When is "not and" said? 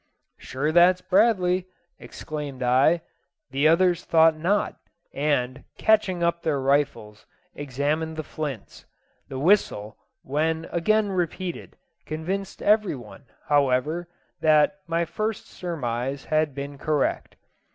4.35-5.63